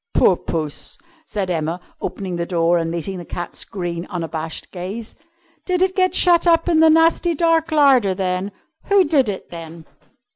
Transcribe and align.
"Poor 0.15 0.35
Puss!" 0.35 0.97
said 1.27 1.51
Emma, 1.51 1.79
opening 2.01 2.35
the 2.35 2.47
door 2.47 2.79
and 2.79 2.89
meeting 2.89 3.19
the 3.19 3.23
cat's 3.23 3.63
green, 3.63 4.07
unabashed 4.07 4.71
gaze. 4.71 5.13
"Did 5.63 5.83
it 5.83 5.95
get 5.95 6.15
shut 6.15 6.47
up 6.47 6.67
in 6.67 6.79
the 6.79 6.89
nasty 6.89 7.35
dark 7.35 7.71
larder, 7.71 8.15
then? 8.15 8.51
Who 8.85 9.03
did 9.03 9.29
it, 9.29 9.51
then?" 9.51 9.85